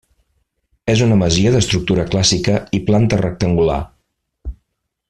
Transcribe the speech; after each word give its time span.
És 0.93 1.03
una 1.07 1.17
masia 1.23 1.51
d'estructura 1.57 2.07
clàssica 2.15 2.57
i 2.79 2.83
planta 2.91 3.21
rectangular. 3.25 3.79